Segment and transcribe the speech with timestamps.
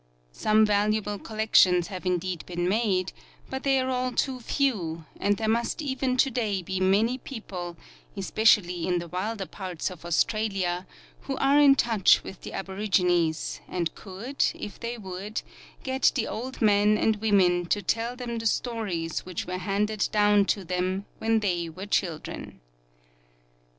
[0.33, 3.13] Some valuable collections have indeed been made,
[3.51, 7.77] but they are all too few; and there must even to day be many people,
[8.17, 10.87] especially in the wilder parts of Australia,
[11.19, 15.43] who are in touch with the aborigines, and could, if they would,
[15.83, 20.45] get the old men and women to tell them the stories which were handed down
[20.45, 22.59] to them when they were children.